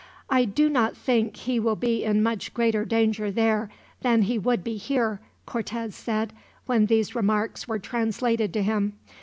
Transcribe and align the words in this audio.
"I 0.31 0.45
do 0.45 0.67
not 0.67 0.97
think 0.97 1.35
he 1.35 1.59
will 1.59 1.75
be 1.75 2.03
in 2.03 2.23
much 2.23 2.55
greater 2.55 2.85
danger 2.85 3.29
there 3.29 3.69
than 4.01 4.23
he 4.23 4.39
would 4.39 4.63
be 4.63 4.75
here," 4.77 5.19
Cortez 5.45 5.95
said, 5.95 6.33
when 6.65 6.87
these 6.87 7.13
remarks 7.13 7.67
were 7.67 7.77
translated 7.77 8.51
to 8.53 8.63
him. 8.63 8.93